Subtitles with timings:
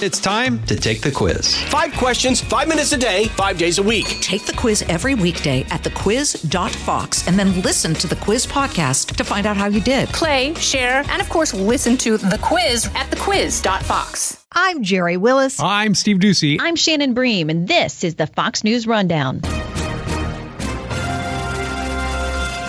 [0.00, 1.60] It's time to take the quiz.
[1.64, 4.06] Five questions, five minutes a day, five days a week.
[4.20, 9.24] Take the quiz every weekday at thequiz.fox and then listen to the quiz podcast to
[9.24, 10.08] find out how you did.
[10.10, 14.44] Play, share, and of course, listen to the quiz at thequiz.fox.
[14.52, 15.58] I'm Gerri Willis.
[15.60, 16.58] I'm Steve Doocy.
[16.60, 19.40] I'm Shannon Bream, and this is the Fox News Rundown.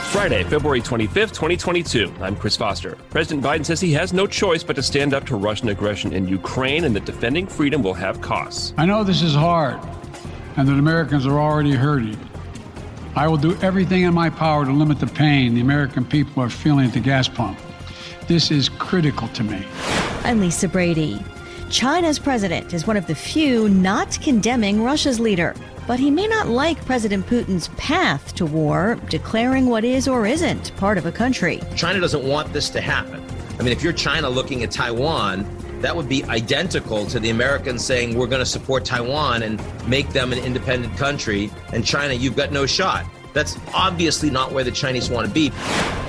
[0.09, 2.11] Friday, February 25th, 2022.
[2.19, 2.97] I'm Chris Foster.
[3.11, 6.27] President Biden says he has no choice but to stand up to Russian aggression in
[6.27, 8.73] Ukraine and that defending freedom will have costs.
[8.75, 9.79] I know this is hard
[10.57, 12.17] and that Americans are already hurting.
[13.15, 16.49] I will do everything in my power to limit the pain the American people are
[16.49, 17.59] feeling at the gas pump.
[18.27, 19.63] This is critical to me.
[20.23, 21.23] I'm Lisa Brady.
[21.69, 25.53] China's president is one of the few not condemning Russia's leader.
[25.89, 30.71] But he may not like President Putin's path to war, declaring what is or isn't
[30.77, 31.61] part of a country.
[31.75, 33.25] China doesn't want this to happen.
[33.59, 35.47] I mean, if you're China looking at Taiwan,
[35.81, 40.09] that would be identical to the Americans saying we're going to support Taiwan and make
[40.09, 41.49] them an independent country.
[41.73, 43.03] And China, you've got no shot.
[43.33, 45.51] That's obviously not where the Chinese want to be.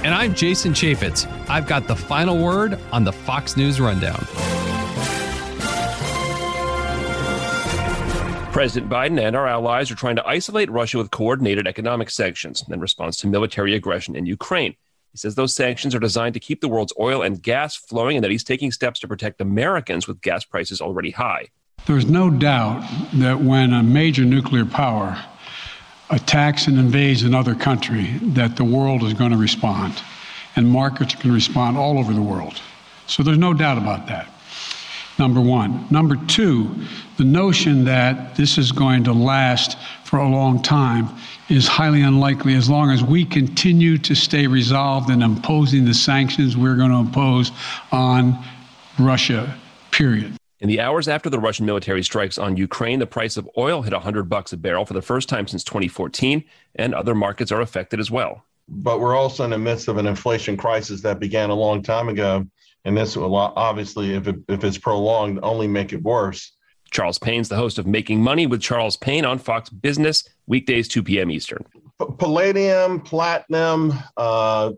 [0.04, 1.26] And I'm Jason Chaffetz.
[1.48, 4.26] I've got the final word on the Fox News Rundown.
[8.52, 12.80] President Biden and our allies are trying to isolate Russia with coordinated economic sanctions in
[12.80, 14.74] response to military aggression in Ukraine.
[15.12, 18.24] He says those sanctions are designed to keep the world's oil and gas flowing and
[18.24, 21.46] that he's taking steps to protect Americans with gas prices already high.
[21.86, 22.84] There's no doubt
[23.14, 25.16] that when a major nuclear power
[26.10, 30.02] attacks and invades another country, that the world is going to respond,
[30.56, 32.60] and markets can respond all over the world.
[33.06, 34.28] So there's no doubt about that
[35.20, 35.86] number one.
[35.90, 36.74] Number two,
[37.18, 41.10] the notion that this is going to last for a long time
[41.50, 46.56] is highly unlikely as long as we continue to stay resolved in imposing the sanctions
[46.56, 47.52] we're going to impose
[47.92, 48.42] on
[48.98, 49.54] Russia,
[49.90, 50.32] period.
[50.60, 53.92] In the hours after the Russian military strikes on Ukraine, the price of oil hit
[53.92, 56.42] 100 bucks a barrel for the first time since 2014,
[56.76, 58.44] and other markets are affected as well.
[58.68, 62.08] But we're also in the midst of an inflation crisis that began a long time
[62.08, 62.46] ago
[62.84, 66.52] and this will obviously, if it, if it's prolonged, only make it worse.
[66.90, 71.02] Charles Payne's the host of Making Money with Charles Payne on Fox Business, weekdays 2
[71.02, 71.30] p.m.
[71.30, 71.64] Eastern.
[72.18, 74.72] Palladium, platinum, uh,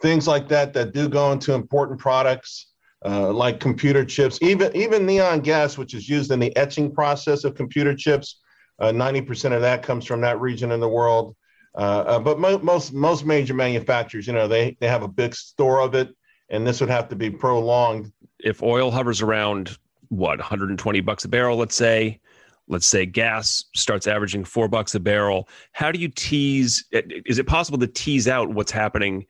[0.00, 2.66] things like that that do go into important products.
[3.02, 7.44] Uh, like computer chips, even even neon gas, which is used in the etching process
[7.44, 8.42] of computer chips,
[8.78, 11.34] uh, ninety percent of that comes from that region in the world.
[11.74, 15.34] Uh, uh, but mo- most most major manufacturers, you know, they they have a big
[15.34, 16.14] store of it
[16.50, 18.12] and this would have to be prolonged.
[18.38, 19.78] If oil hovers around
[20.08, 22.20] what 120 bucks a barrel, let's say,
[22.68, 26.84] let's say gas starts averaging four bucks a barrel, how do you tease?
[26.92, 29.26] Is it possible to tease out what's happening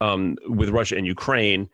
[0.00, 1.68] um, with Russia and Ukraine?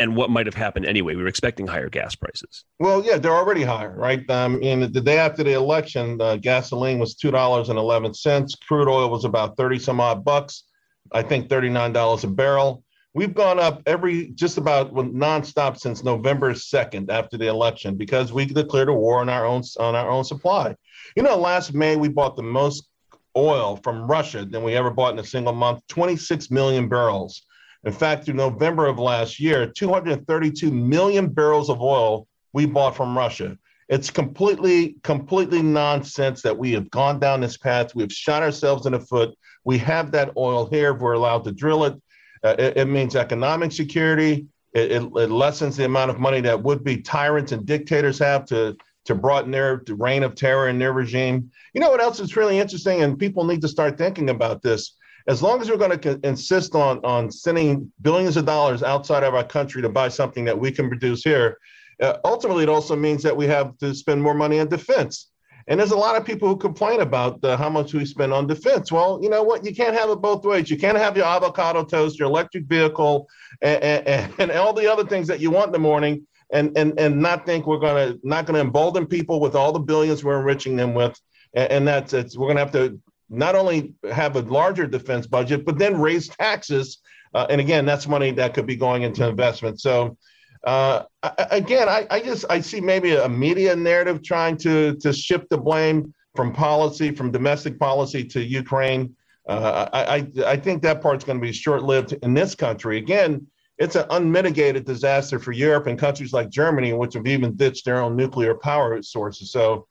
[0.00, 1.14] and what might have happened anyway.
[1.14, 2.64] We were expecting higher gas prices.
[2.78, 4.28] Well, yeah, they're already higher, right?
[4.30, 8.54] Um, and the day after the election, uh, gasoline was two dollars and eleven cents.
[8.54, 10.64] Crude oil was about thirty some odd bucks.
[11.12, 12.84] I think thirty nine dollars a barrel.
[13.18, 18.46] We've gone up every just about nonstop since November 2nd after the election because we
[18.46, 20.76] declared a war on our own on our own supply.
[21.16, 22.88] You know, last May we bought the most
[23.36, 27.42] oil from Russia than we ever bought in a single month, 26 million barrels.
[27.82, 33.18] In fact, through November of last year, 232 million barrels of oil we bought from
[33.18, 33.58] Russia.
[33.88, 37.96] It's completely, completely nonsense that we have gone down this path.
[37.96, 39.36] We have shot ourselves in the foot.
[39.64, 40.94] We have that oil here.
[40.94, 42.00] if We're allowed to drill it.
[42.42, 44.46] Uh, it, it, means economic security.
[44.72, 48.44] It, it, it, lessens the amount of money that would be tyrants and dictators have
[48.46, 48.76] to
[49.06, 51.50] to broaden their reign of terror in their regime.
[51.72, 54.96] You know what else is really interesting, and people need to start thinking about this.
[55.26, 59.34] As long as we're going to insist on on sending billions of dollars outside of
[59.34, 61.58] our country to buy something that we can produce here,
[62.02, 65.30] uh, ultimately it also means that we have to spend more money on defense.
[65.68, 68.90] And there's a lot of people who complain about how much we spend on defense.
[68.90, 69.66] Well, you know what?
[69.66, 70.70] You can't have it both ways.
[70.70, 73.28] You can't have your avocado toast, your electric vehicle,
[73.60, 76.98] and, and, and all the other things that you want in the morning, and and
[76.98, 80.74] and not think we're gonna not gonna embolden people with all the billions we're enriching
[80.74, 81.20] them with,
[81.52, 82.98] and, and that's it's we're gonna have to
[83.28, 86.98] not only have a larger defense budget, but then raise taxes.
[87.34, 89.78] Uh, and again, that's money that could be going into investment.
[89.78, 90.16] So
[90.64, 91.04] uh,
[91.50, 95.58] again, I, I just I see maybe a media narrative trying to to shift the
[95.58, 99.14] blame from policy, from domestic policy to Ukraine.
[99.48, 102.98] Uh, I, I think that part's going to be short lived in this country.
[102.98, 103.46] Again,
[103.78, 108.02] it's an unmitigated disaster for Europe and countries like Germany, which have even ditched their
[108.02, 109.50] own nuclear power sources.
[109.50, 109.86] So,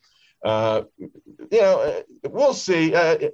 [0.46, 2.94] uh, you know, we'll see.
[2.94, 3.30] Uh,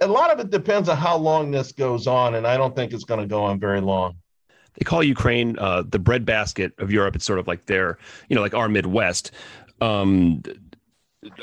[0.00, 2.92] a lot of it depends on how long this goes on, and I don't think
[2.92, 4.16] it's going to go on very long.
[4.74, 7.16] They call Ukraine uh, the breadbasket of Europe.
[7.16, 7.98] It's sort of like their,
[8.28, 9.30] you know, like our Midwest.
[9.80, 10.42] Um,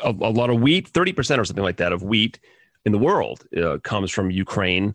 [0.04, 2.40] a, a, lot of wheat, 30% or something like that of wheat
[2.86, 4.94] in the world uh, comes from Ukraine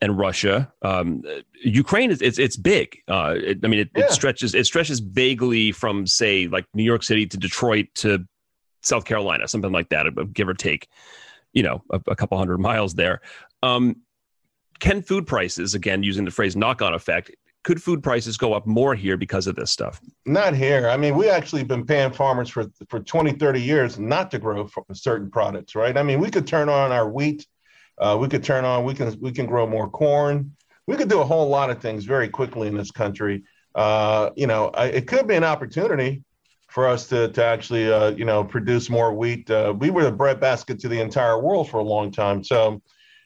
[0.00, 0.72] and Russia.
[0.82, 1.22] Um,
[1.62, 3.02] Ukraine is it's it's big.
[3.06, 4.04] Uh, it, I mean, it, yeah.
[4.04, 8.26] it, stretches it stretches vaguely from say like New York City to Detroit to
[8.82, 10.88] South Carolina, something like that, give or take.
[11.52, 13.20] You know, a, a couple hundred miles there.
[13.62, 13.96] Um,
[14.78, 17.30] can food prices, again using the phrase knock-on effect,
[17.62, 20.00] could food prices go up more here because of this stuff?
[20.26, 20.88] Not here.
[20.88, 24.68] I mean, we actually been paying farmers for for 20, 30 years not to grow
[24.92, 25.96] certain products, right?
[25.96, 27.46] I mean, we could turn on our wheat,
[27.98, 31.20] uh, we could turn on, we can we can grow more corn, we could do
[31.20, 33.44] a whole lot of things very quickly in this country.
[33.74, 36.24] Uh, you know, I, it could be an opportunity
[36.68, 39.50] for us to to actually uh, you know produce more wheat.
[39.50, 42.80] Uh, we were the breadbasket to the entire world for a long time, so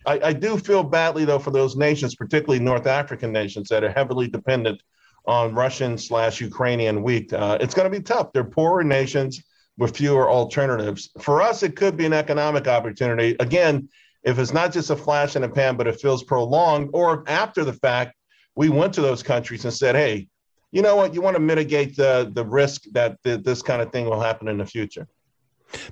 [0.07, 3.91] I, I, do feel badly though for those nations, particularly North African nations that are
[3.91, 4.83] heavily dependent
[5.27, 7.33] on Russian slash Ukrainian wheat.
[7.33, 8.33] Uh, it's going to be tough.
[8.33, 9.43] They're poorer nations
[9.79, 11.11] with fewer alternatives.
[11.21, 13.37] For us, it could be an economic opportunity.
[13.41, 13.89] Again,
[14.23, 17.65] if it's not just a flash in the pan, but it feels prolonged, or after
[17.65, 18.15] the fact,
[18.55, 20.29] we went to those countries and said, hey,
[20.71, 21.15] you know what?
[21.15, 24.49] You want to mitigate the, the risk that th- this kind of thing will happen
[24.49, 25.07] in the future.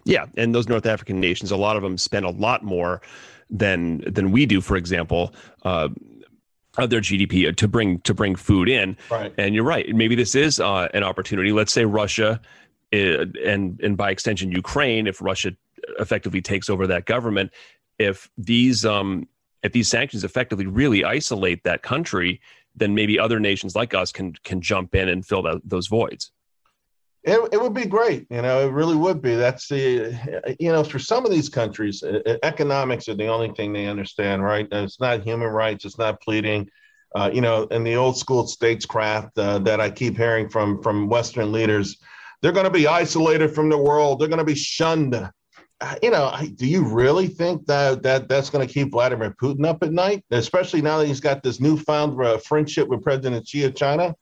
[0.04, 3.02] Yeah, and those North African nations, a lot of them spend a lot more
[3.52, 5.32] than than we do, for example.
[5.62, 5.90] Uh,
[6.78, 9.32] of their GDP to bring to bring food in, right.
[9.37, 9.94] and you're right.
[9.94, 11.52] Maybe this is uh, an opportunity.
[11.52, 12.40] Let's say Russia,
[12.94, 15.52] uh, and and by extension Ukraine, if Russia
[15.99, 17.50] effectively takes over that government,
[17.99, 19.28] if these um,
[19.62, 22.40] if these sanctions effectively really isolate that country,
[22.75, 26.32] then maybe other nations like us can can jump in and fill that, those voids.
[27.24, 28.26] It, it would be great.
[28.30, 29.36] You know, it really would be.
[29.36, 32.02] That's the, you know, for some of these countries,
[32.42, 34.66] economics are the only thing they understand, right?
[34.72, 36.69] It's not human rights, it's not pleading.
[37.14, 41.08] Uh, you know, in the old school statescraft uh, that I keep hearing from from
[41.08, 41.98] Western leaders,
[42.40, 44.19] they're going to be isolated from the world.
[44.19, 45.14] They're going to be shunned.
[45.14, 49.66] Uh, you know, do you really think that that that's going to keep Vladimir Putin
[49.66, 53.64] up at night, especially now that he's got this newfound uh, friendship with President Xi
[53.64, 54.14] of China?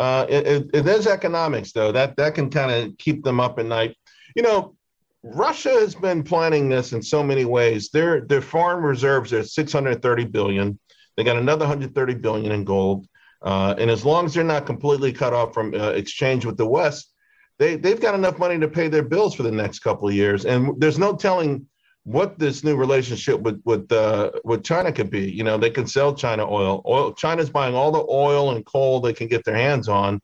[0.00, 1.92] Uh, it, it, it is economics, though.
[1.92, 3.94] That that can kind of keep them up at night.
[4.34, 4.74] You know,
[5.22, 7.90] Russia has been planning this in so many ways.
[7.90, 10.78] Their their foreign reserves are 630 billion.
[11.18, 13.06] They got another 130 billion in gold.
[13.42, 16.66] Uh, and as long as they're not completely cut off from uh, exchange with the
[16.66, 17.12] West,
[17.58, 20.46] they they've got enough money to pay their bills for the next couple of years.
[20.46, 21.66] And there's no telling
[22.04, 25.30] what this new relationship with with uh, with China could be.
[25.30, 26.82] You know, they can sell China oil.
[26.86, 30.20] Oil China's buying all the oil and coal they can get their hands on.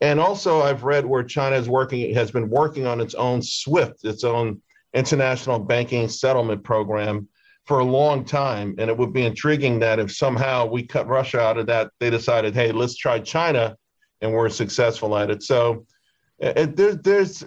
[0.00, 4.04] And also, I've read where China is working has been working on its own SWIFT,
[4.04, 4.62] its own
[4.94, 7.28] international banking settlement program
[7.66, 8.74] for a long time.
[8.78, 12.10] And it would be intriguing that if somehow we cut Russia out of that, they
[12.10, 13.76] decided, hey, let's try China,
[14.22, 15.42] and we're successful at it.
[15.42, 15.84] So
[16.38, 17.44] it, there, there's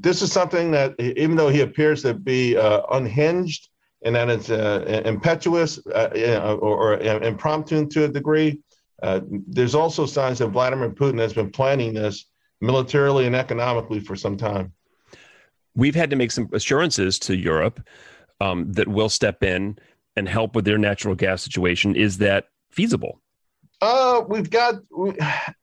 [0.00, 3.68] this is something that even though he appears to be uh, unhinged
[4.04, 8.60] and that it's uh, impetuous uh, or, or, impromptu to a degree,
[9.02, 12.26] uh, there's also signs that Vladimir Putin has been planning this
[12.60, 14.72] militarily and economically for some time.
[15.74, 17.86] We've had to make some assurances to Europe
[18.40, 19.78] um, that we'll step in
[20.16, 21.94] and help with their natural gas situation.
[21.94, 23.20] Is that feasible?
[23.80, 24.76] Uh, we've got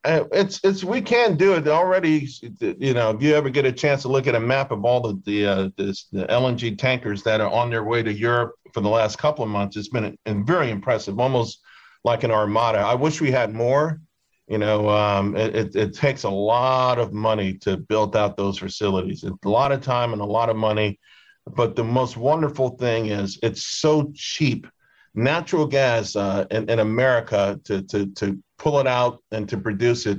[0.04, 2.28] uh, it's it's we can do it already.
[2.60, 5.00] You know, if you ever get a chance to look at a map of all
[5.00, 8.80] the the, uh, this, the LNG tankers that are on their way to Europe for
[8.80, 10.16] the last couple of months, it's been
[10.46, 11.60] very impressive, almost
[12.04, 12.78] like an armada.
[12.78, 14.00] I wish we had more.
[14.46, 18.58] You know, um, it, it, it takes a lot of money to build out those
[18.58, 19.24] facilities.
[19.24, 21.00] It's a lot of time and a lot of money.
[21.46, 24.66] But the most wonderful thing is it's so cheap
[25.14, 30.06] natural gas uh, in, in America to, to, to pull it out and to produce
[30.06, 30.18] it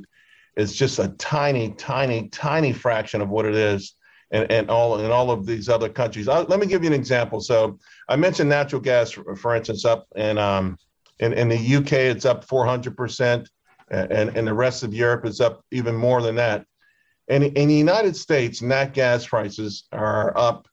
[0.56, 3.96] is just a tiny, tiny, tiny fraction of what it is
[4.32, 6.28] in, in all in all of these other countries.
[6.28, 7.42] I'll, let me give you an example.
[7.42, 10.78] So I mentioned natural gas, for, for instance, up in, um,
[11.20, 13.50] in in the UK, it's up 400 percent,
[13.90, 16.66] and and the rest of Europe is up even more than that.
[17.28, 20.68] And in the United States, nat gas prices are up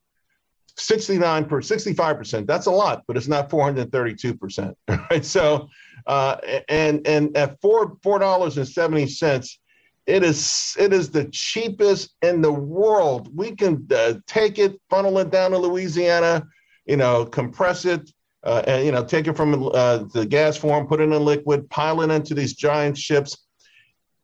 [0.76, 5.24] 69 per 65 percent that's a lot but it's not 432 percent right?
[5.24, 5.68] So
[6.06, 6.36] uh,
[6.68, 9.58] and and at four four dollars and 70 cents
[10.06, 13.30] it is it is the cheapest in the world.
[13.36, 16.44] We can uh, take it funnel it down to louisiana
[16.86, 18.10] you know compress it
[18.42, 21.68] uh, and you know take it from uh, the gas form put it in liquid
[21.70, 23.36] pile it into these giant ships.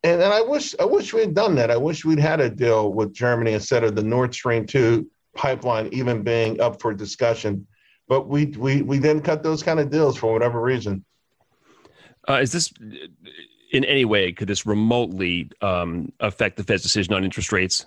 [0.05, 1.71] And, and I wish I wish we'd done that.
[1.71, 5.89] I wish we'd had a deal with Germany instead of the Nord Stream 2 pipeline
[5.93, 7.67] even being up for discussion.
[8.09, 11.05] But we we we didn't cut those kind of deals for whatever reason.
[12.29, 12.73] Uh, is this
[13.73, 17.87] in any way could this remotely um, affect the Fed's decision on interest rates?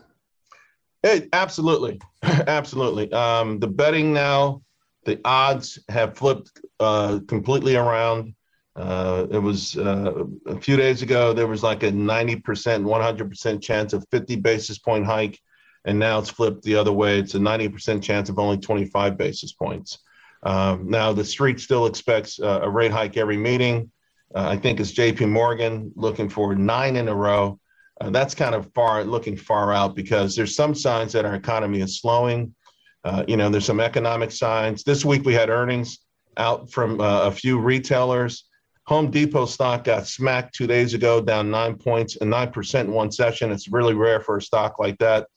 [1.03, 3.11] It, absolutely, absolutely.
[3.11, 4.61] Um, the betting now,
[5.05, 8.35] the odds have flipped uh, completely around.
[8.75, 11.33] Uh, it was uh, a few days ago.
[11.33, 15.39] There was like a ninety percent, one hundred percent chance of fifty basis point hike,
[15.85, 17.19] and now it's flipped the other way.
[17.19, 19.99] It's a ninety percent chance of only twenty five basis points.
[20.43, 23.91] Um, now the street still expects uh, a rate hike every meeting.
[24.33, 25.25] Uh, I think it's J.P.
[25.25, 27.59] Morgan looking for nine in a row.
[27.99, 31.81] Uh, that's kind of far looking far out because there's some signs that our economy
[31.81, 32.55] is slowing.
[33.03, 34.83] Uh, you know, there's some economic signs.
[34.83, 35.99] This week we had earnings
[36.37, 38.45] out from uh, a few retailers.
[38.87, 42.95] Home Depot stock got smacked two days ago, down nine points and nine percent in
[42.95, 43.51] one session.
[43.51, 45.27] It's really rare for a stock like that.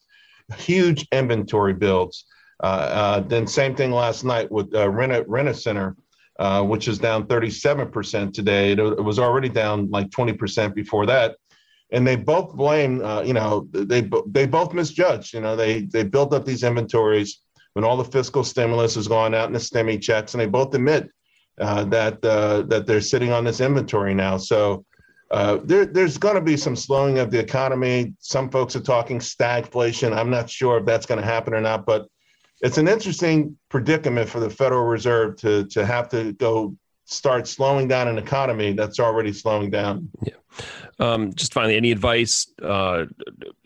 [0.56, 2.26] Huge inventory builds.
[2.62, 5.96] Uh, uh, then same thing last night with uh, Rena, Rena Center,
[6.38, 8.72] uh, which is down 37% today.
[8.72, 11.36] It, it, was already down like 20% before that.
[11.90, 15.34] And they both blame, uh, you know, they they both misjudged.
[15.34, 17.40] You know, they they built up these inventories
[17.74, 20.74] when all the fiscal stimulus is going out in the STEMI checks, and they both
[20.74, 21.10] admit
[21.60, 24.38] uh, that that they're sitting on this inventory now.
[24.38, 24.84] So
[25.30, 28.14] uh, there, there's going to be some slowing of the economy.
[28.20, 30.16] Some folks are talking stagflation.
[30.16, 32.08] I'm not sure if that's going to happen or not, but
[32.60, 36.76] it's an interesting predicament for the Federal Reserve to to have to go
[37.06, 40.08] start slowing down an economy that's already slowing down.
[40.22, 40.34] Yeah.
[40.98, 43.06] Um, just finally, any advice uh,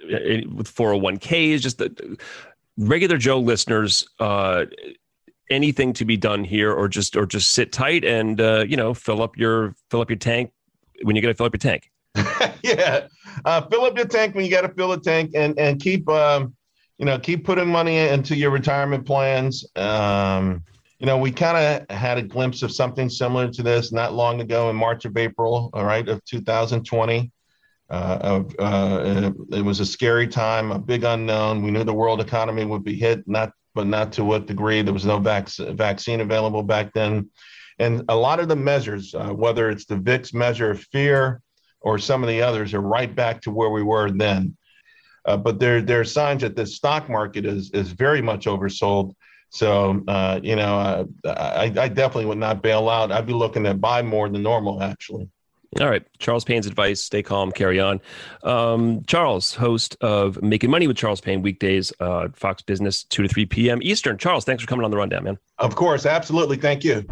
[0.01, 1.61] with 401ks?
[1.61, 2.19] Just the
[2.77, 4.09] regular Joe listeners.
[4.19, 4.65] Uh,
[5.51, 8.95] anything to be done here, or just or just sit tight and uh, you know
[8.95, 10.51] fill up your fill up your tank
[11.03, 11.91] when you got to fill up your tank.
[12.63, 13.07] yeah,
[13.45, 16.09] uh, fill up your tank when you got to fill a tank, and and keep
[16.09, 16.55] um,
[16.99, 19.65] you know, keep putting money into your retirement plans.
[19.77, 20.65] Um,
[20.99, 24.41] you know, we kind of had a glimpse of something similar to this not long
[24.41, 27.31] ago in March of April, all right, of 2020.
[27.91, 31.63] Uh, uh, it was a scary time, a big unknown.
[31.63, 34.83] We knew the world economy would be hit, not but not to what degree.
[34.83, 37.31] There was no vac- vaccine available back then,
[37.79, 41.41] and a lot of the measures, uh, whether it's the VIX measure of fear
[41.81, 44.57] or some of the others, are right back to where we were then.
[45.25, 49.15] Uh, but there there are signs that the stock market is is very much oversold.
[49.51, 50.79] So uh, you know,
[51.25, 53.13] uh, I, I definitely would not bail out.
[53.13, 55.29] I'd be looking to buy more than normal, actually.
[55.81, 56.03] All right.
[56.19, 58.01] Charles Payne's advice stay calm, carry on.
[58.43, 63.29] Um, Charles, host of Making Money with Charles Payne, weekdays, uh, Fox Business, 2 to
[63.29, 63.79] 3 p.m.
[63.83, 64.17] Eastern.
[64.19, 65.39] Charles, thanks for coming on the rundown, man.
[65.59, 66.07] Of course.
[66.07, 66.57] Absolutely.
[66.57, 67.05] Thank you.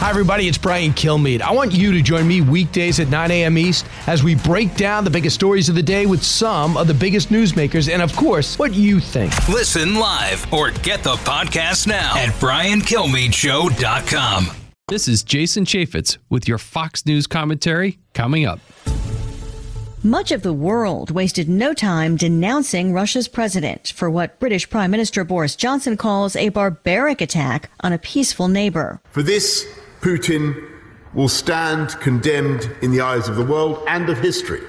[0.00, 0.48] Hi, everybody.
[0.48, 1.42] It's Brian Kilmeade.
[1.42, 3.58] I want you to join me weekdays at 9 a.m.
[3.58, 6.94] East as we break down the biggest stories of the day with some of the
[6.94, 9.30] biggest newsmakers and, of course, what you think.
[9.46, 14.46] Listen live or get the podcast now at briankilmeadshow.com.
[14.88, 18.58] This is Jason Chaffetz with your Fox News commentary coming up.
[20.02, 25.24] Much of the world wasted no time denouncing Russia's president for what British Prime Minister
[25.24, 28.98] Boris Johnson calls a barbaric attack on a peaceful neighbor.
[29.10, 29.66] For this,
[30.00, 30.68] Putin
[31.12, 34.62] will stand condemned in the eyes of the world and of history.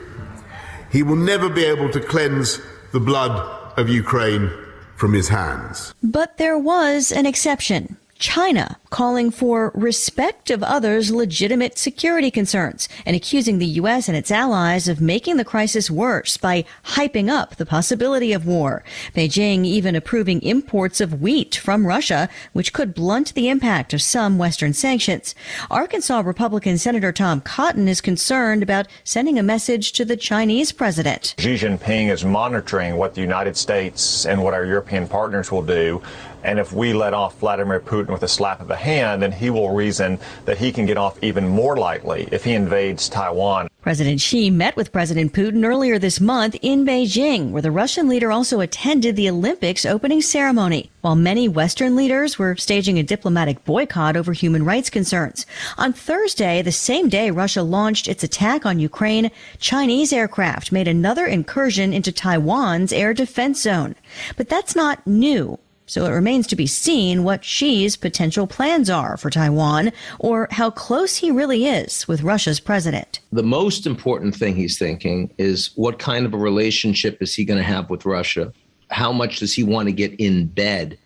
[0.91, 2.59] He will never be able to cleanse
[2.91, 3.33] the blood
[3.77, 4.51] of Ukraine
[4.95, 5.93] from his hands.
[6.03, 7.97] But there was an exception.
[8.19, 14.07] China calling for respect of others' legitimate security concerns and accusing the U.S.
[14.07, 18.83] and its allies of making the crisis worse by hyping up the possibility of war.
[19.15, 24.37] Beijing even approving imports of wheat from Russia, which could blunt the impact of some
[24.37, 25.33] Western sanctions.
[25.71, 31.33] Arkansas Republican Senator Tom Cotton is concerned about sending a message to the Chinese president.
[31.39, 36.01] Xi Jinping is monitoring what the United States and what our European partners will do
[36.43, 39.49] and if we let off Vladimir Putin with a slap of the hand, then he
[39.49, 43.69] will reason that he can get off even more lightly if he invades Taiwan.
[43.81, 48.31] President Xi met with President Putin earlier this month in Beijing, where the Russian leader
[48.31, 54.15] also attended the Olympics opening ceremony, while many Western leaders were staging a diplomatic boycott
[54.15, 55.47] over human rights concerns.
[55.79, 61.25] On Thursday, the same day Russia launched its attack on Ukraine, Chinese aircraft made another
[61.25, 63.95] incursion into Taiwan's air defense zone.
[64.37, 65.57] But that's not new.
[65.91, 70.69] So it remains to be seen what Xi's potential plans are for Taiwan or how
[70.69, 73.19] close he really is with Russia's president.
[73.33, 77.57] The most important thing he's thinking is what kind of a relationship is he going
[77.57, 78.53] to have with Russia?
[78.89, 80.97] How much does he want to get in bed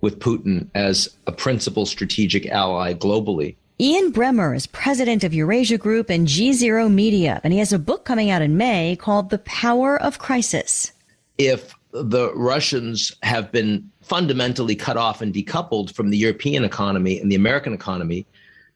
[0.00, 3.56] with Putin as a principal strategic ally globally?
[3.78, 8.06] Ian Bremmer is president of Eurasia Group and GZERO Media, and he has a book
[8.06, 10.92] coming out in May called The Power of Crisis.
[11.36, 17.30] If the Russians have been fundamentally cut off and decoupled from the European economy and
[17.30, 18.26] the American economy.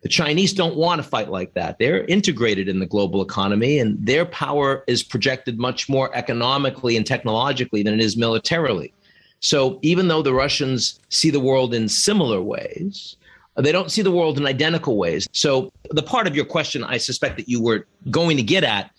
[0.02, 1.78] The Chinese don't want to fight like that.
[1.78, 7.06] They're integrated in the global economy, and their power is projected much more economically and
[7.06, 8.92] technologically than it is militarily.
[9.40, 13.16] So even though the Russians see the world in similar ways,
[13.56, 15.28] they don't see the world in identical ways.
[15.32, 18.90] So the part of your question I suspect that you were going to get at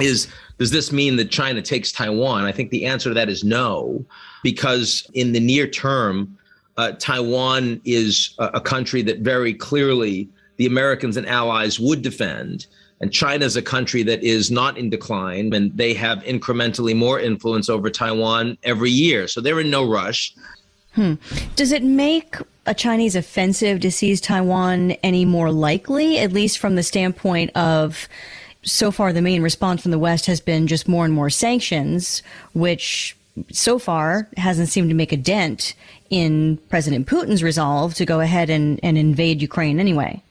[0.00, 2.44] is does this mean that China takes Taiwan?
[2.44, 4.04] I think the answer to that is no,
[4.42, 6.36] because in the near term,
[6.76, 12.66] uh, Taiwan is a, a country that very clearly the Americans and allies would defend.
[13.00, 17.20] And China is a country that is not in decline, and they have incrementally more
[17.20, 19.28] influence over Taiwan every year.
[19.28, 20.34] So they're in no rush.
[20.94, 21.14] Hmm.
[21.56, 26.74] Does it make a Chinese offensive to seize Taiwan any more likely, at least from
[26.74, 28.08] the standpoint of
[28.66, 32.22] so far the main response from the West has been just more and more sanctions,
[32.52, 33.16] which
[33.52, 35.74] so far hasn't seemed to make a dent
[36.10, 40.22] in President Putin's resolve to go ahead and, and invade Ukraine anyway.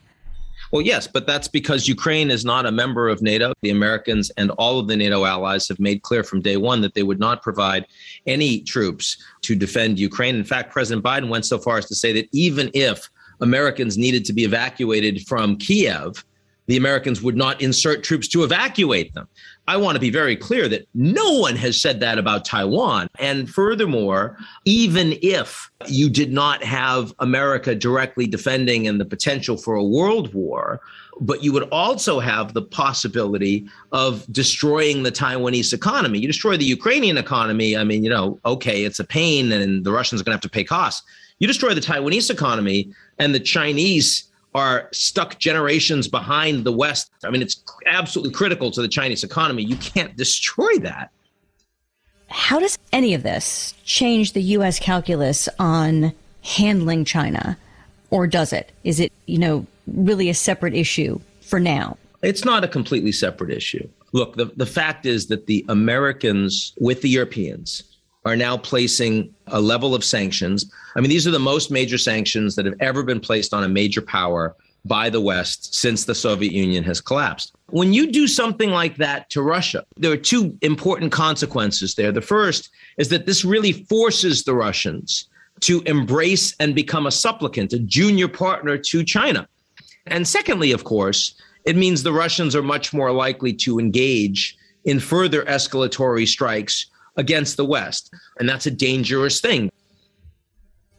[0.71, 3.53] Well, yes, but that's because Ukraine is not a member of NATO.
[3.61, 6.95] The Americans and all of the NATO allies have made clear from day one that
[6.95, 7.85] they would not provide
[8.25, 10.35] any troops to defend Ukraine.
[10.35, 14.25] In fact, President Biden went so far as to say that even if Americans needed
[14.25, 16.25] to be evacuated from Kiev,
[16.67, 19.27] the Americans would not insert troops to evacuate them.
[19.67, 23.07] I want to be very clear that no one has said that about Taiwan.
[23.19, 29.75] And furthermore, even if you did not have America directly defending and the potential for
[29.75, 30.81] a world war,
[31.19, 36.19] but you would also have the possibility of destroying the Taiwanese economy.
[36.19, 39.91] You destroy the Ukrainian economy, I mean, you know, okay, it's a pain and the
[39.91, 41.03] Russians are going to have to pay costs.
[41.39, 47.11] You destroy the Taiwanese economy and the Chinese are stuck generations behind the West.
[47.25, 49.63] I mean, it's absolutely critical to the Chinese economy.
[49.63, 51.11] You can't destroy that.
[52.29, 54.79] How does any of this change the U.S.
[54.79, 57.57] calculus on handling China?
[58.11, 58.71] Or does it?
[58.85, 61.97] Is it, you know, really a separate issue for now?
[62.21, 63.87] It's not a completely separate issue.
[64.13, 67.83] Look, the, the fact is that the Americans with the Europeans
[68.25, 70.71] are now placing a level of sanctions.
[70.95, 73.69] I mean, these are the most major sanctions that have ever been placed on a
[73.69, 77.55] major power by the West since the Soviet Union has collapsed.
[77.69, 82.11] When you do something like that to Russia, there are two important consequences there.
[82.11, 85.27] The first is that this really forces the Russians
[85.61, 89.47] to embrace and become a supplicant, a junior partner to China.
[90.05, 91.35] And secondly, of course,
[91.65, 97.57] it means the Russians are much more likely to engage in further escalatory strikes against
[97.57, 98.13] the West.
[98.39, 99.71] And that's a dangerous thing.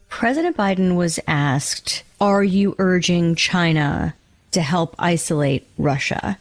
[0.09, 4.15] President Biden was asked, Are you urging China
[4.51, 6.37] to help isolate Russia?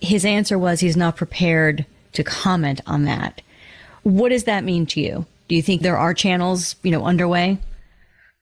[0.00, 3.40] His answer was he's not prepared to comment on that.
[4.02, 5.26] What does that mean to you?
[5.48, 7.58] Do you think there are channels, you know, underway?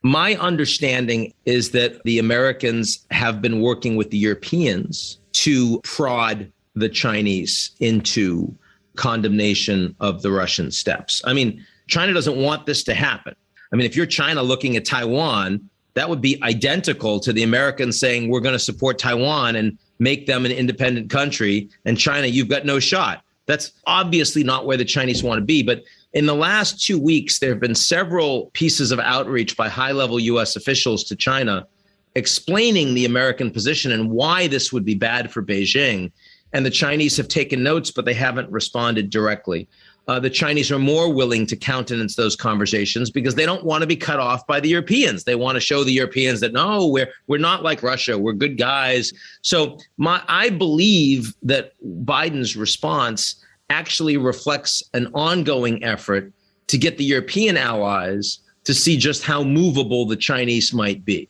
[0.02, 6.88] My understanding is that the Americans have been working with the Europeans to prod the
[6.88, 8.54] Chinese into
[9.00, 11.22] condemnation of the Russian steps.
[11.24, 13.34] I mean, China doesn't want this to happen.
[13.72, 17.98] I mean, if you're China looking at Taiwan, that would be identical to the Americans
[17.98, 21.70] saying we're going to support Taiwan and make them an independent country.
[21.86, 23.24] And China, you've got no shot.
[23.46, 25.62] That's obviously not where the Chinese want to be.
[25.62, 25.82] But
[26.12, 30.20] in the last two weeks, there have been several pieces of outreach by high level
[30.20, 31.66] US officials to China
[32.14, 36.12] explaining the American position and why this would be bad for Beijing.
[36.52, 39.68] And the Chinese have taken notes, but they haven't responded directly.
[40.08, 43.86] Uh, the Chinese are more willing to countenance those conversations because they don't want to
[43.86, 45.22] be cut off by the Europeans.
[45.22, 48.18] They want to show the Europeans that no, we're we're not like Russia.
[48.18, 49.12] We're good guys.
[49.42, 56.32] So my I believe that Biden's response actually reflects an ongoing effort
[56.66, 61.28] to get the European allies to see just how movable the Chinese might be.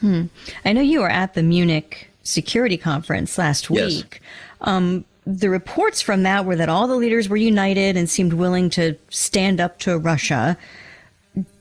[0.00, 0.26] Hmm.
[0.64, 3.96] I know you were at the Munich Security Conference last Yes.
[3.96, 4.20] week.
[4.60, 8.70] Um, the reports from that were that all the leaders were united and seemed willing
[8.70, 10.56] to stand up to Russia.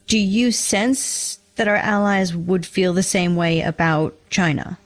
[0.07, 4.77] Do you sense that our allies would feel the same way about China?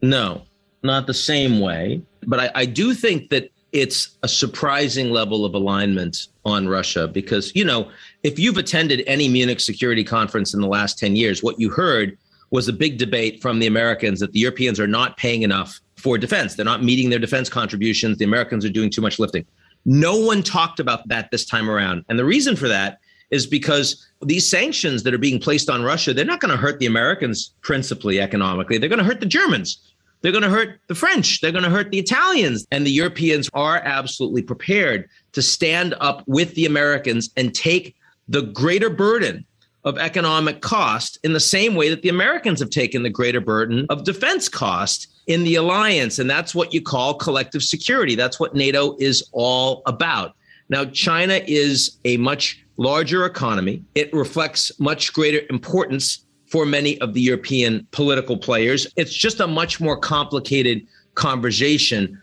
[0.00, 0.42] No,
[0.82, 2.02] not the same way.
[2.26, 7.54] But I, I do think that it's a surprising level of alignment on Russia because,
[7.54, 7.90] you know,
[8.22, 12.18] if you've attended any Munich Security Conference in the last 10 years, what you heard
[12.52, 16.18] was a big debate from the Americans that the Europeans are not paying enough for
[16.18, 16.54] defense.
[16.54, 18.18] They're not meeting their defense contributions.
[18.18, 19.46] The Americans are doing too much lifting.
[19.86, 22.04] No one talked about that this time around.
[22.08, 22.98] And the reason for that
[23.30, 26.78] is because these sanctions that are being placed on Russia, they're not going to hurt
[26.78, 28.76] the Americans principally economically.
[28.76, 29.80] They're going to hurt the Germans.
[30.20, 32.66] they're going to hurt the French, they're going to hurt the Italians.
[32.70, 37.96] And the Europeans are absolutely prepared to stand up with the Americans and take
[38.28, 39.44] the greater burden
[39.84, 43.86] of economic cost in the same way that the Americans have taken the greater burden
[43.90, 46.18] of defense cost in the alliance.
[46.18, 48.14] And that's what you call collective security.
[48.14, 50.34] That's what NATO is all about.
[50.68, 53.82] Now, China is a much larger economy.
[53.94, 58.86] It reflects much greater importance for many of the European political players.
[58.96, 62.20] It's just a much more complicated conversation.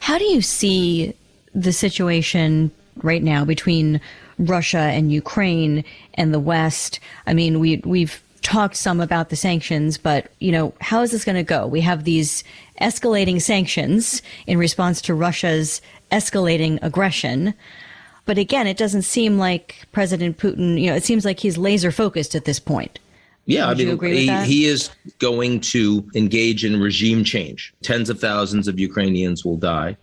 [0.00, 1.14] How do you see
[1.54, 2.70] the situation
[3.02, 4.00] right now between
[4.38, 7.00] Russia and Ukraine and the West?
[7.26, 11.24] I mean, we we've talked some about the sanctions, but you know, how is this
[11.24, 11.66] going to go?
[11.66, 12.44] We have these
[12.80, 17.54] escalating sanctions in response to Russia's escalating aggression.
[18.24, 21.90] But again, it doesn't seem like President Putin, you know, it seems like he's laser
[21.90, 22.98] focused at this point.
[23.46, 27.72] Yeah, Would I mean, he, he is going to engage in regime change.
[27.82, 29.96] Tens of thousands of Ukrainians will die.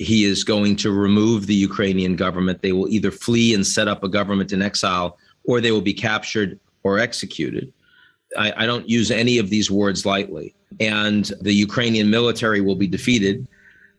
[0.00, 2.62] He is going to remove the Ukrainian government.
[2.62, 5.92] They will either flee and set up a government in exile, or they will be
[5.92, 7.70] captured or executed.
[8.38, 10.54] I, I don't use any of these words lightly.
[10.80, 13.46] And the Ukrainian military will be defeated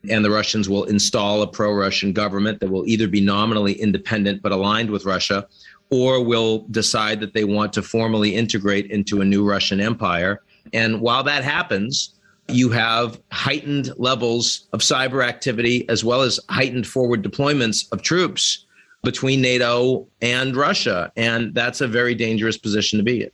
[0.10, 4.42] and the Russians will install a pro Russian government that will either be nominally independent
[4.42, 5.48] but aligned with Russia,
[5.92, 10.42] or will decide that they want to formally integrate into a new Russian empire.
[10.74, 12.16] And while that happens,
[12.54, 18.66] you have heightened levels of cyber activity as well as heightened forward deployments of troops
[19.04, 21.12] between NATO and Russia.
[21.16, 23.32] And that's a very dangerous position to be in.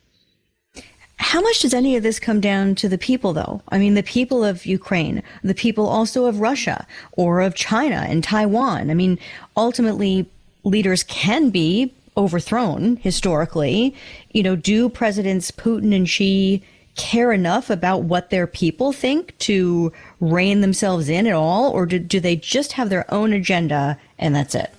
[1.18, 3.60] How much does any of this come down to the people, though?
[3.68, 8.22] I mean, the people of Ukraine, the people also of Russia or of China and
[8.22, 8.90] Taiwan.
[8.90, 9.18] I mean,
[9.56, 10.30] ultimately,
[10.62, 13.94] leaders can be overthrown historically.
[14.32, 16.62] You know, do Presidents Putin and Xi
[16.98, 21.70] care enough about what their people think to rein themselves in at all?
[21.70, 24.70] Or do, do they just have their own agenda and that's it?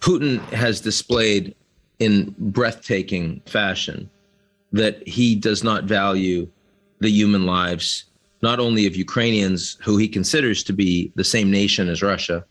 [0.00, 1.54] Putin has displayed
[1.98, 4.10] in breathtaking fashion
[4.72, 6.48] that he does not value
[7.00, 8.04] the human lives,
[8.42, 12.44] not only of Ukrainians, who he considers to be the same nation as Russia,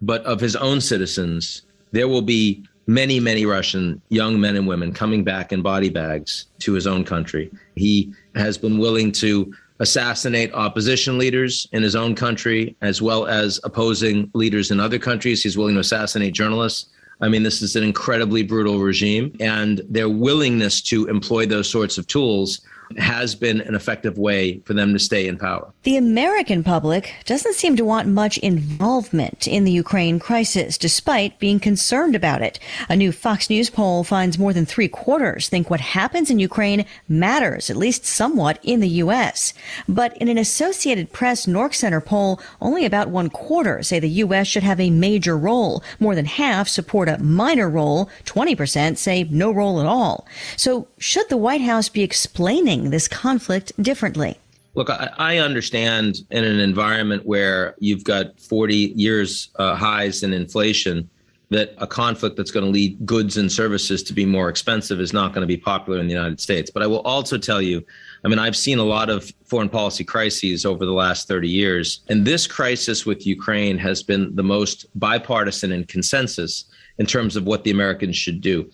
[0.00, 1.62] but of his own citizens.
[1.92, 6.46] There will be many, many Russian young men and women coming back in body bags
[6.60, 7.50] to his own country.
[7.76, 13.60] He has been willing to assassinate opposition leaders in his own country, as well as
[13.62, 15.42] opposing leaders in other countries.
[15.42, 16.88] He's willing to assassinate journalists.
[17.20, 21.98] I mean, this is an incredibly brutal regime, and their willingness to employ those sorts
[21.98, 22.62] of tools
[22.96, 25.72] has been an effective way for them to stay in power.
[25.82, 31.60] The American public doesn't seem to want much involvement in the Ukraine crisis, despite being
[31.60, 32.58] concerned about it.
[32.88, 36.86] A new Fox News poll finds more than three quarters think what happens in Ukraine
[37.08, 39.52] matters, at least somewhat, in the U.S.
[39.88, 44.46] But in an Associated Press NORC Center poll, only about one quarter say the U.S.
[44.46, 45.82] should have a major role.
[46.00, 48.08] More than half support a minor role.
[48.24, 50.26] 20% say no role at all.
[50.56, 54.36] So should the White House be explaining this conflict differently?
[54.74, 60.32] Look, I, I, understand in an environment where you've got 40 years uh, highs in
[60.32, 61.08] inflation
[61.50, 65.12] that a conflict that's going to lead goods and services to be more expensive is
[65.12, 66.70] not going to be popular in the United States.
[66.70, 67.82] But I will also tell you,
[68.24, 72.00] I mean, I've seen a lot of foreign policy crises over the last 30 years,
[72.08, 76.66] and this crisis with Ukraine has been the most bipartisan and consensus
[76.98, 78.70] in terms of what the Americans should do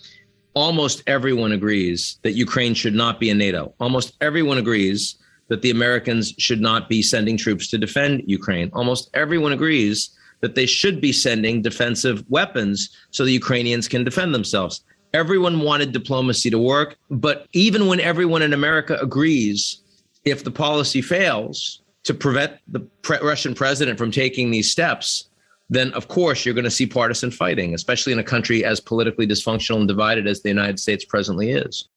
[0.55, 3.75] almost everyone agrees that Ukraine should not be in NATO.
[3.81, 5.17] Almost everyone agrees
[5.49, 8.71] that the Americans should not be sending troops to defend Ukraine.
[8.73, 14.35] Almost everyone agrees that they should be sending defensive weapons so the Ukrainians can defend
[14.35, 14.85] themselves.
[15.13, 19.81] Everyone wanted diplomacy to work, but even when everyone in America agrees,
[20.25, 25.29] if the policy fails to prevent the pre- Russian president from taking these steps,
[25.71, 29.27] then of course you're going to see partisan fighting, especially in a country as politically
[29.27, 31.89] dysfunctional and divided as the United States presently is.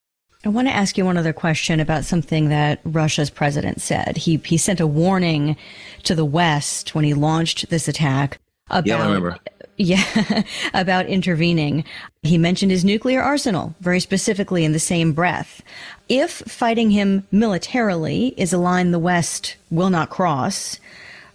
[0.46, 4.18] I want to ask you one other question about something that Russia's president said.
[4.18, 5.58] He he sent a warning
[6.04, 9.38] to the West when he launched this attack about yeah, I remember.
[9.80, 10.42] Yeah,
[10.74, 11.84] about intervening.
[12.24, 15.62] He mentioned his nuclear arsenal very specifically in the same breath.
[16.10, 20.80] If fighting him militarily is a line the West will not cross,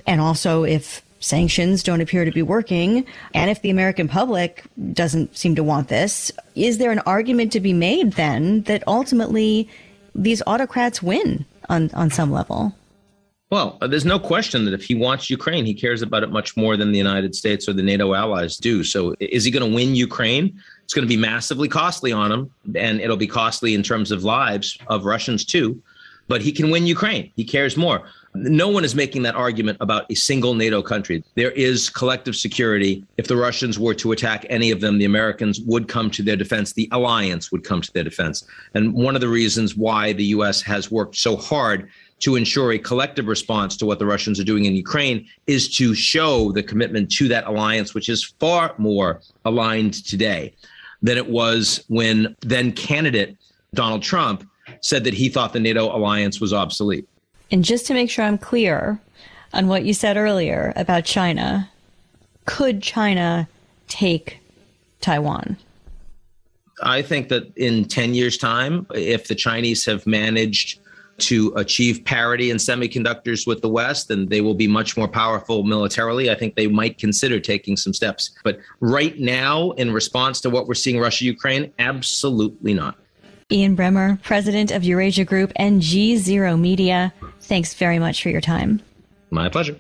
[0.08, 5.36] and also if sanctions don't appear to be working, and if the American public doesn't
[5.36, 9.68] seem to want this, is there an argument to be made then that ultimately
[10.14, 12.74] these autocrats win on, on some level?
[13.52, 16.56] Well, uh, there's no question that if he wants Ukraine, he cares about it much
[16.56, 18.82] more than the United States or the NATO allies do.
[18.82, 20.58] So, is he going to win Ukraine?
[20.84, 24.24] It's going to be massively costly on him, and it'll be costly in terms of
[24.24, 25.82] lives of Russians too.
[26.28, 27.30] But he can win Ukraine.
[27.36, 28.02] He cares more.
[28.34, 31.22] No one is making that argument about a single NATO country.
[31.34, 33.04] There is collective security.
[33.18, 36.36] If the Russians were to attack any of them, the Americans would come to their
[36.36, 36.72] defense.
[36.72, 38.44] The alliance would come to their defense.
[38.74, 40.62] And one of the reasons why the U.S.
[40.62, 44.64] has worked so hard to ensure a collective response to what the Russians are doing
[44.64, 49.94] in Ukraine is to show the commitment to that alliance, which is far more aligned
[50.06, 50.54] today
[51.02, 53.36] than it was when then candidate
[53.74, 54.48] Donald Trump
[54.80, 57.08] said that he thought the NATO alliance was obsolete.
[57.50, 58.98] And just to make sure I'm clear
[59.52, 61.70] on what you said earlier about China,
[62.46, 63.48] could China
[63.88, 64.38] take
[65.00, 65.56] Taiwan?
[66.82, 70.80] I think that in 10 years' time, if the Chinese have managed
[71.18, 75.62] to achieve parity in semiconductors with the West, then they will be much more powerful
[75.62, 76.30] militarily.
[76.30, 78.30] I think they might consider taking some steps.
[78.42, 82.96] But right now, in response to what we're seeing Russia Ukraine, absolutely not.
[83.52, 87.12] Ian Bremmer, president of Eurasia Group and GZERO Media,
[87.42, 88.80] thanks very much for your time.
[89.30, 89.78] My pleasure.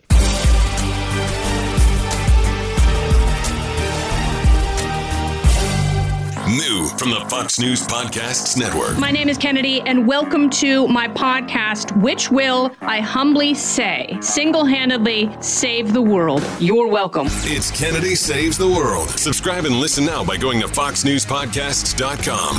[6.82, 8.98] New from the Fox News Podcasts Network.
[8.98, 14.64] My name is Kennedy, and welcome to my podcast, which will, I humbly say, single
[14.64, 16.42] handedly save the world.
[16.58, 17.26] You're welcome.
[17.44, 19.08] It's Kennedy Saves the World.
[19.10, 22.56] Subscribe and listen now by going to FoxNewsPodcasts.com.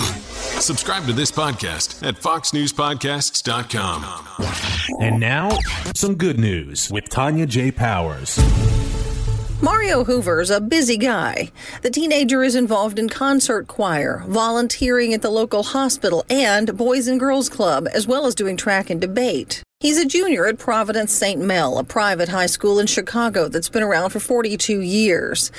[0.61, 5.01] Subscribe to this podcast at FoxNewsPodcasts.com.
[5.01, 5.57] And now,
[5.95, 7.71] some good news with Tonya J.
[7.71, 8.39] Powers.
[9.63, 11.49] Mario Hoover's a busy guy.
[11.83, 17.17] The teenager is involved in concert choir, volunteering at the local hospital, and Boys and
[17.17, 19.63] Girls Club, as well as doing track and debate.
[19.79, 21.39] He's a junior at Providence St.
[21.39, 25.49] Mel, a private high school in Chicago that's been around for 42 years.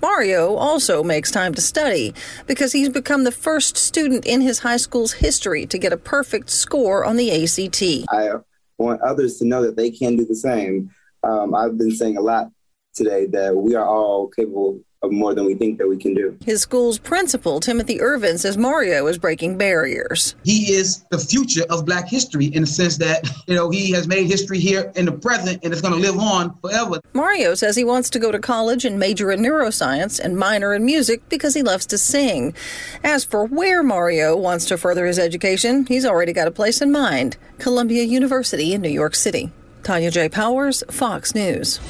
[0.00, 2.14] Mario also makes time to study
[2.46, 6.48] because he's become the first student in his high school's history to get a perfect
[6.48, 8.08] score on the ACT.
[8.08, 8.30] I
[8.78, 10.90] want others to know that they can do the same.
[11.22, 12.50] Um, I've been saying a lot
[12.94, 16.36] today that we are all capable of more than we think that we can do.
[16.44, 20.34] His school's principal, Timothy Irvin, says Mario is breaking barriers.
[20.44, 24.06] He is the future of black history in the sense that, you know, he has
[24.06, 27.00] made history here in the present and it's going to live on forever.
[27.14, 30.84] Mario says he wants to go to college and major in neuroscience and minor in
[30.84, 32.54] music because he loves to sing.
[33.02, 36.92] As for where Mario wants to further his education, he's already got a place in
[36.92, 39.50] mind Columbia University in New York City.
[39.82, 40.28] Tonya J.
[40.28, 41.80] Powers, Fox News.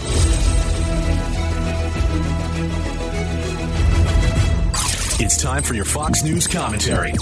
[5.23, 7.13] It's time for your Fox News commentary.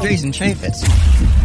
[0.00, 0.86] Jason Chaffetz.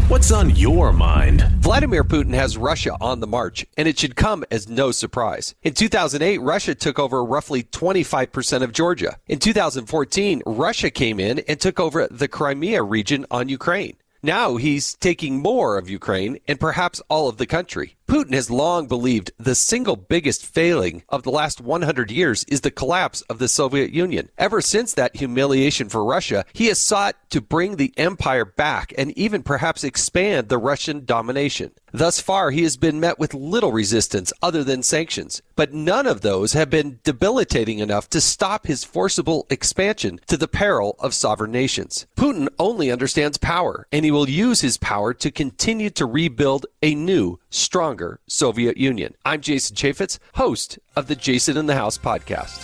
[0.07, 1.41] What's on your mind?
[1.61, 5.55] Vladimir Putin has Russia on the march, and it should come as no surprise.
[5.63, 9.17] In 2008, Russia took over roughly 25% of Georgia.
[9.25, 13.97] In 2014, Russia came in and took over the Crimea region on Ukraine.
[14.21, 17.95] Now he's taking more of Ukraine and perhaps all of the country.
[18.09, 22.71] Putin has long believed the single biggest failing of the last 100 years is the
[22.71, 24.29] collapse of the Soviet Union.
[24.35, 29.15] Ever since that humiliation for Russia, he has sought to bring the empire back and
[29.15, 31.71] even perhaps expand the Russian domination.
[31.91, 36.21] Thus far, he has been met with little resistance other than sanctions, but none of
[36.21, 41.51] those have been debilitating enough to stop his forcible expansion to the peril of sovereign
[41.51, 42.05] nations.
[42.15, 46.93] Putin only understands power, and he will use his power to continue to rebuild a
[46.93, 49.15] new, stronger Soviet Union.
[49.25, 52.59] I'm Jason Chaffetz, host of the Jason in the House podcast.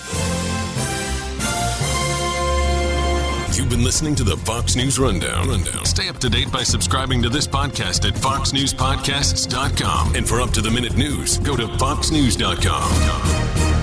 [3.58, 5.48] You've been listening to the Fox News Rundown.
[5.48, 5.86] Rundown.
[5.86, 10.16] Stay up to date by subscribing to this podcast at foxnewspodcasts.com.
[10.16, 13.75] And for up to the minute news, go to foxnews.com.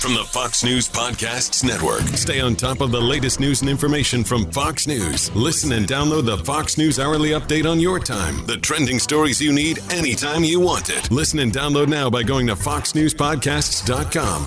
[0.00, 2.02] From the Fox News Podcasts Network.
[2.16, 5.34] Stay on top of the latest news and information from Fox News.
[5.34, 8.46] Listen and download the Fox News Hourly Update on your time.
[8.46, 11.10] The trending stories you need anytime you want it.
[11.10, 14.46] Listen and download now by going to foxnewspodcasts.com.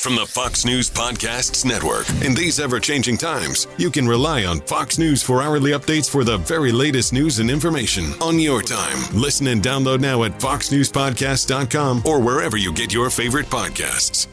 [0.00, 2.08] From the Fox News Podcasts Network.
[2.24, 6.24] In these ever changing times, you can rely on Fox News for hourly updates for
[6.24, 8.98] the very latest news and information on your time.
[9.12, 14.28] Listen and download now at foxnewspodcast.com or wherever you get your favorite podcasts.